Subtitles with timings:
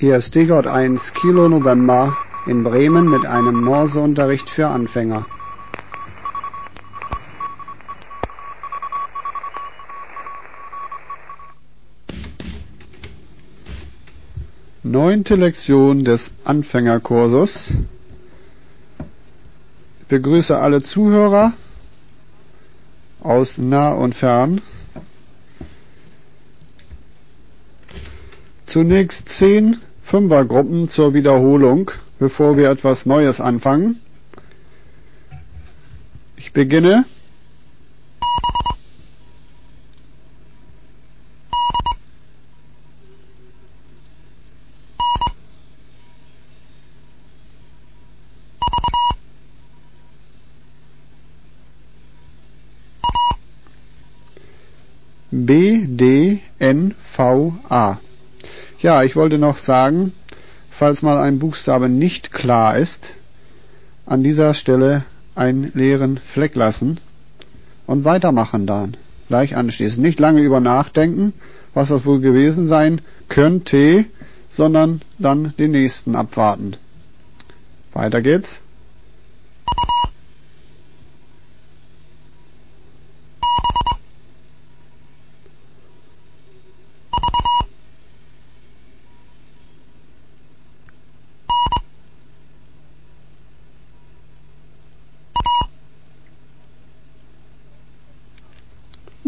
[0.00, 2.16] Hier ist Stigott 1 Kilo November
[2.46, 5.26] in Bremen mit einem Morseunterricht für Anfänger.
[14.84, 17.72] Neunte Lektion des Anfängerkursus.
[20.02, 21.54] Ich begrüße alle Zuhörer
[23.18, 24.60] aus nah und fern.
[28.64, 29.78] Zunächst zehn
[30.08, 34.00] Fünfergruppen zur Wiederholung, bevor wir etwas Neues anfangen.
[36.36, 37.04] Ich beginne.
[55.30, 57.98] B, D, N, V, A.
[58.80, 60.12] Ja, ich wollte noch sagen,
[60.70, 63.14] falls mal ein Buchstabe nicht klar ist,
[64.06, 67.00] an dieser Stelle einen leeren Fleck lassen
[67.86, 68.96] und weitermachen dann.
[69.26, 70.00] Gleich anschließend.
[70.06, 71.32] Nicht lange über nachdenken,
[71.74, 74.04] was das wohl gewesen sein könnte,
[74.48, 76.76] sondern dann den nächsten abwarten.
[77.92, 78.62] Weiter geht's.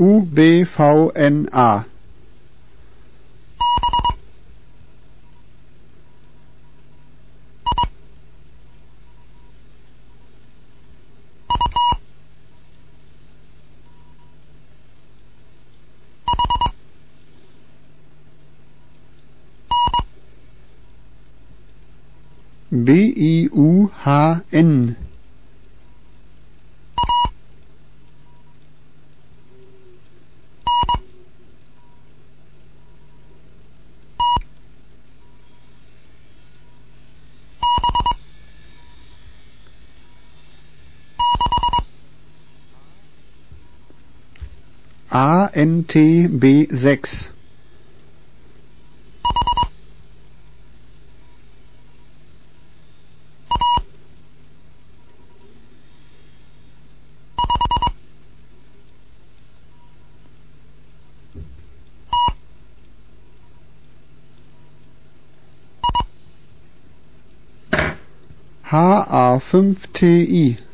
[0.00, 1.84] UBVNA.
[22.72, 23.90] B-I-U-H-N
[45.10, 47.30] ANTB6
[68.70, 70.69] HA5TI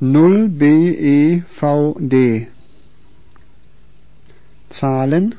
[0.00, 0.64] null B
[1.00, 2.48] E V D
[5.08, 5.34] Zahlen?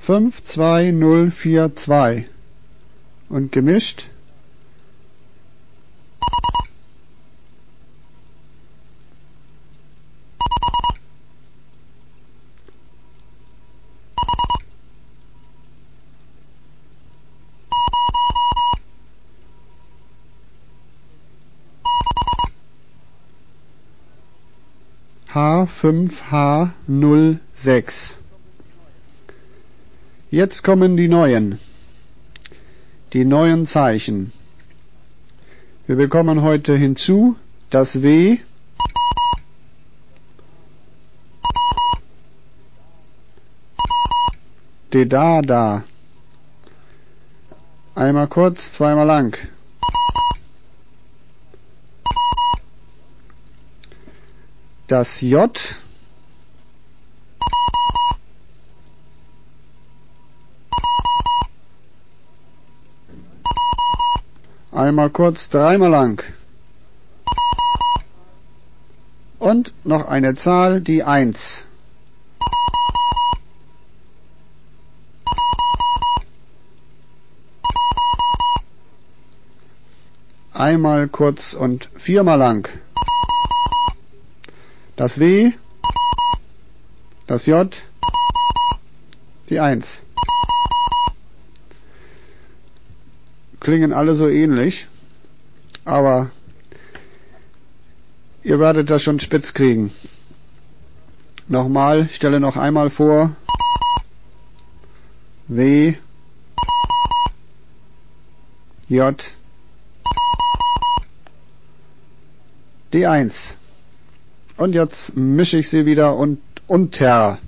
[0.00, 2.26] Fünf zwei null vier zwei
[3.30, 4.10] und gemischt
[25.32, 28.18] H fünf H null sechs
[30.32, 31.58] Jetzt kommen die neuen.
[33.12, 34.32] Die neuen Zeichen.
[35.88, 37.34] Wir bekommen heute hinzu
[37.68, 38.38] das W,
[44.92, 45.82] de da da.
[47.96, 49.36] Einmal kurz, zweimal lang.
[54.86, 55.50] Das J
[64.80, 66.22] Einmal kurz, dreimal lang.
[69.38, 71.66] Und noch eine Zahl, die Eins.
[80.50, 82.66] Einmal kurz und viermal lang.
[84.96, 85.52] Das W,
[87.26, 87.82] das J,
[89.50, 90.00] die Eins.
[93.60, 94.88] Klingen alle so ähnlich,
[95.84, 96.30] aber
[98.42, 99.92] ihr werdet das schon spitz kriegen.
[101.46, 103.36] Nochmal, stelle noch einmal vor.
[105.48, 105.94] W
[108.88, 109.36] J
[112.92, 113.54] D1.
[114.56, 117.38] Und jetzt mische ich sie wieder und unter.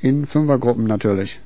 [0.00, 1.40] In Fünfergruppen natürlich.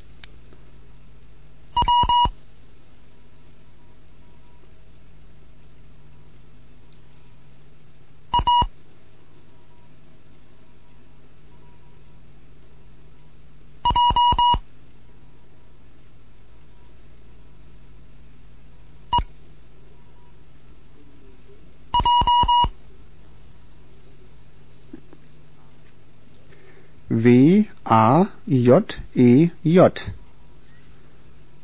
[27.09, 30.13] W A J E J.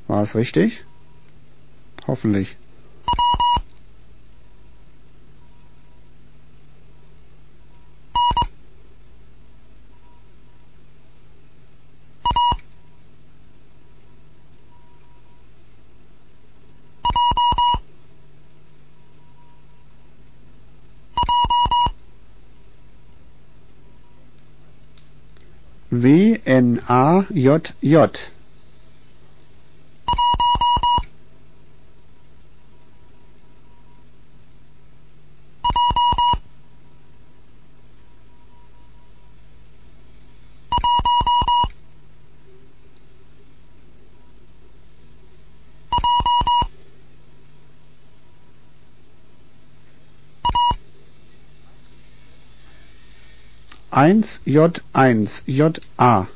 [0.07, 0.85] War es richtig?
[2.07, 2.57] Hoffentlich.
[25.93, 28.09] W N A J J
[53.93, 56.27] 1J1 JA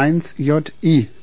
[0.00, 1.19] 1JI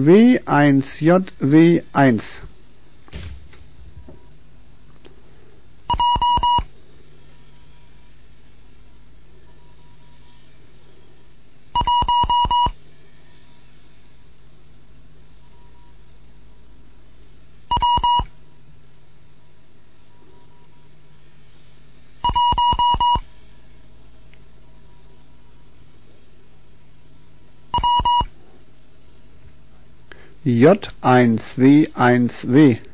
[0.00, 2.42] W1JW1
[30.46, 32.89] J1W1W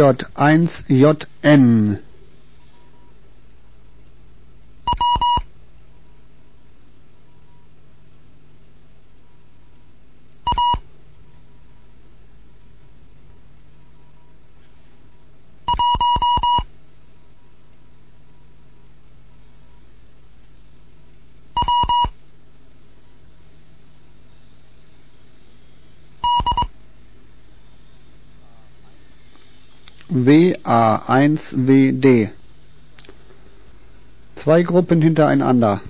[0.00, 2.00] DJ1JN
[30.12, 32.28] WA1WD.
[34.36, 35.80] Zwei Gruppen hintereinander.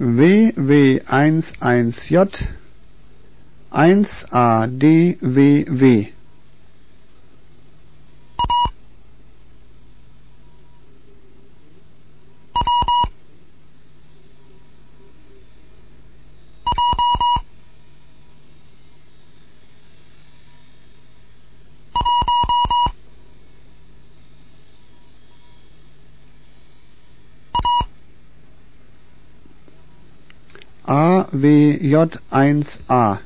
[0.00, 2.48] WW11J
[3.70, 6.12] 1ADWW
[31.80, 33.20] AWJ1A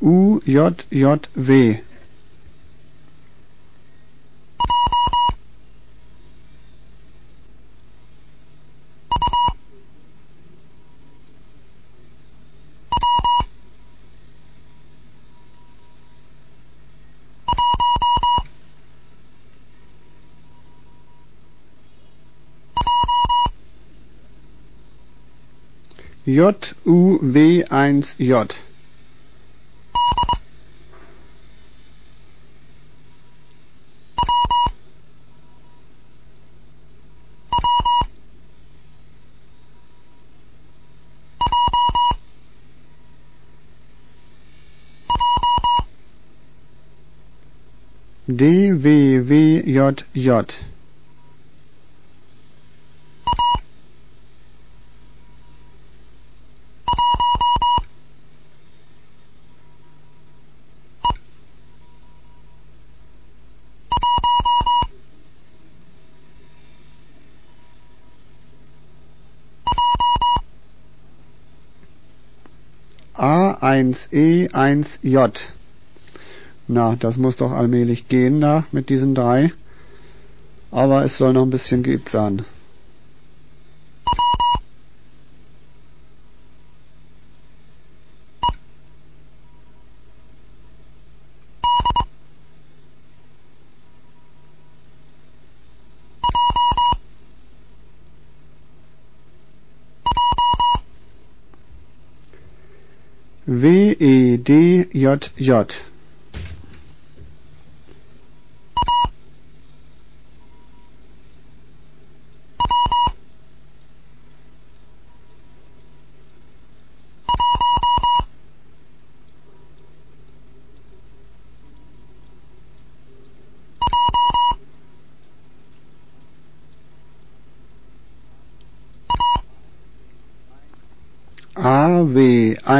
[0.00, 1.89] WUJJW
[26.30, 28.54] JUW1J
[48.30, 50.54] DWWJJ
[73.58, 75.32] A1E1J.
[76.68, 79.52] Na, das muss doch allmählich gehen da mit diesen drei.
[80.70, 82.44] Aber es soll noch ein bisschen geübt werden.
[104.44, 105.90] WEDJJ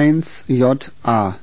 [0.01, 1.39] AW1JA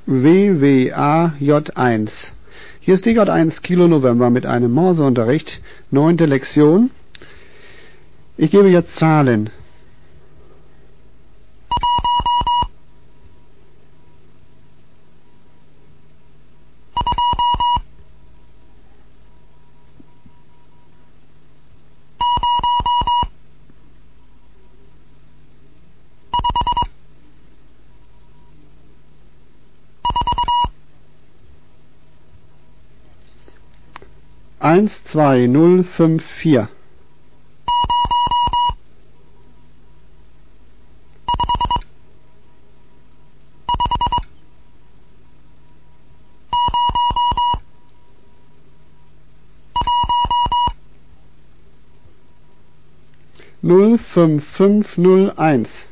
[0.08, 2.32] WWAJ1.
[2.84, 5.62] Hier ist DJ1 Kilo November mit einem Morseunterricht,
[5.92, 6.90] neunte Lektion.
[8.36, 9.50] Ich gebe jetzt Zahlen.
[34.62, 36.68] Eins zwei null fünf vier.
[53.62, 55.91] null fünf fünf null eins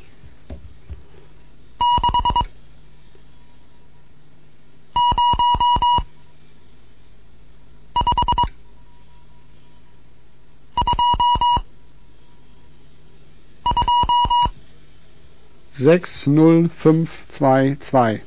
[15.81, 18.21] 60522.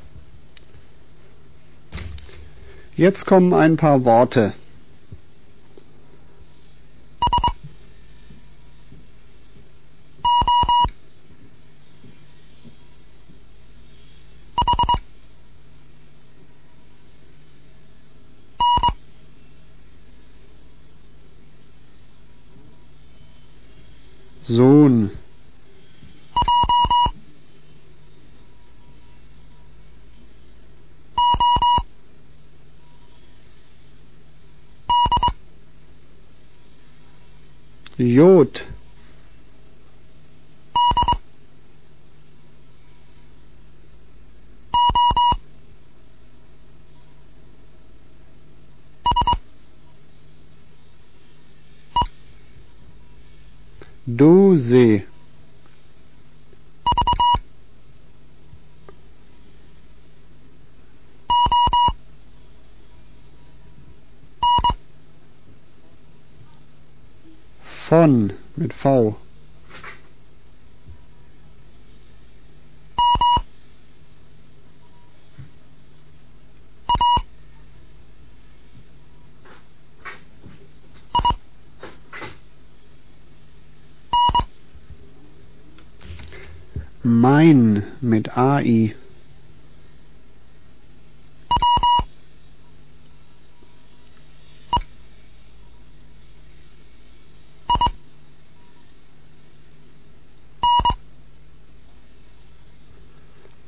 [2.96, 4.54] Jetzt kommen ein paar Worte.
[24.42, 25.12] Sohn
[38.04, 38.60] Yod.
[54.06, 55.13] Dose.
[67.94, 69.14] Von mit V.
[87.04, 88.96] Mein mit AI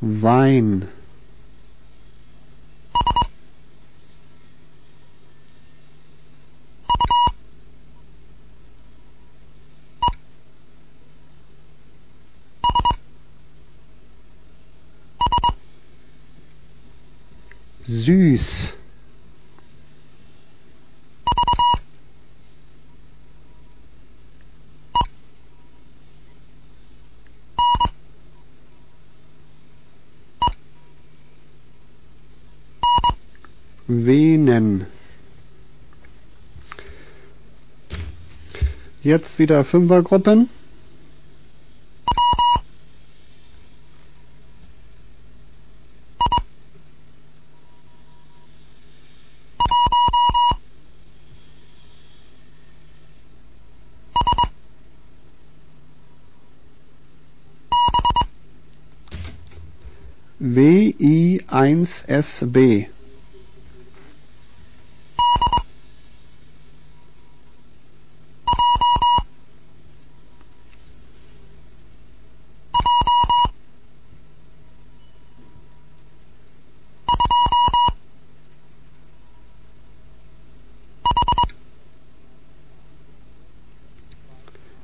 [0.06, 0.86] Wein.
[17.88, 18.75] Süß
[33.88, 34.86] Venen.
[39.02, 40.48] Jetzt wieder Fünfergruppen.
[60.40, 62.86] WI1SB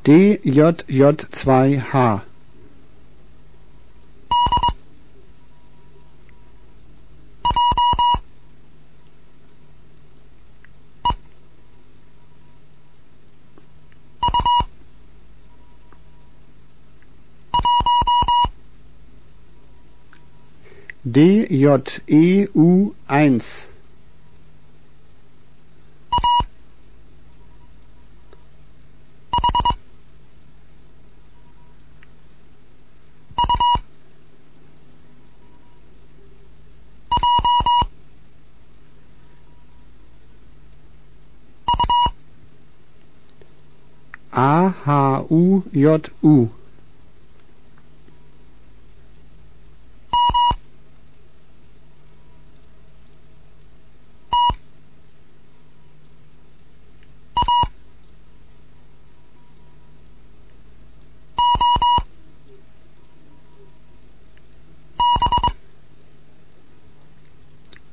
[0.04, 1.92] DJJ2H
[21.06, 22.92] DJEU1
[44.32, 45.60] AHUJU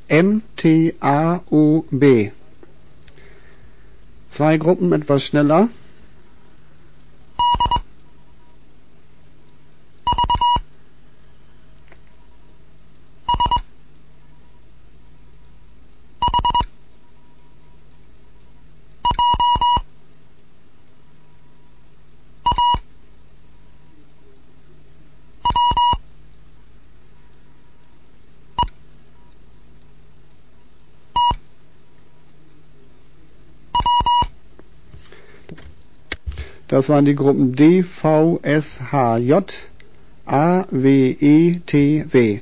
[0.09, 2.31] MTAOB
[4.29, 5.69] Zwei Gruppen etwas schneller.
[36.69, 39.51] Das waren die Gruppen D, V, S, H, J,
[40.27, 42.41] A, W, E, T, W.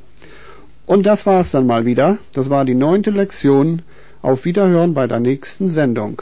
[0.86, 2.18] Und das war's dann mal wieder.
[2.34, 3.84] Das war die neunte Lektion.
[4.22, 6.22] Auf Wiederhören bei der nächsten Sendung.